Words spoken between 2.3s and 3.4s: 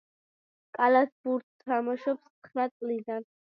ცხრა წლიდან.